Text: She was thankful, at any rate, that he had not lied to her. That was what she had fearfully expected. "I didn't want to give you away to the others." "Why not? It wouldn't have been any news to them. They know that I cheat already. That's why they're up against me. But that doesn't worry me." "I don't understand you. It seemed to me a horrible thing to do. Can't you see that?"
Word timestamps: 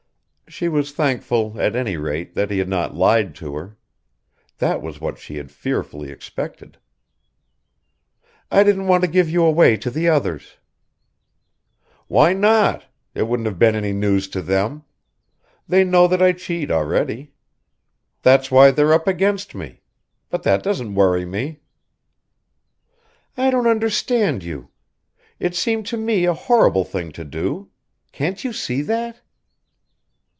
She 0.49 0.67
was 0.67 0.91
thankful, 0.91 1.61
at 1.61 1.77
any 1.77 1.95
rate, 1.95 2.35
that 2.35 2.51
he 2.51 2.57
had 2.59 2.67
not 2.67 2.93
lied 2.93 3.35
to 3.35 3.55
her. 3.55 3.77
That 4.57 4.81
was 4.81 4.99
what 4.99 5.17
she 5.17 5.37
had 5.37 5.49
fearfully 5.49 6.11
expected. 6.11 6.77
"I 8.51 8.65
didn't 8.65 8.87
want 8.87 9.01
to 9.05 9.09
give 9.09 9.29
you 9.29 9.45
away 9.45 9.77
to 9.77 9.89
the 9.89 10.09
others." 10.09 10.57
"Why 12.07 12.33
not? 12.33 12.83
It 13.15 13.29
wouldn't 13.29 13.45
have 13.45 13.59
been 13.59 13.75
any 13.77 13.93
news 13.93 14.27
to 14.27 14.41
them. 14.41 14.83
They 15.69 15.85
know 15.85 16.05
that 16.09 16.21
I 16.21 16.33
cheat 16.33 16.69
already. 16.69 17.31
That's 18.21 18.51
why 18.51 18.71
they're 18.71 18.93
up 18.93 19.07
against 19.07 19.55
me. 19.55 19.79
But 20.29 20.43
that 20.43 20.61
doesn't 20.63 20.95
worry 20.95 21.23
me." 21.23 21.61
"I 23.37 23.51
don't 23.51 23.67
understand 23.67 24.43
you. 24.43 24.67
It 25.39 25.55
seemed 25.55 25.85
to 25.85 25.97
me 25.97 26.25
a 26.25 26.33
horrible 26.33 26.83
thing 26.83 27.13
to 27.13 27.23
do. 27.23 27.69
Can't 28.11 28.43
you 28.43 28.51
see 28.51 28.81
that?" 28.81 29.21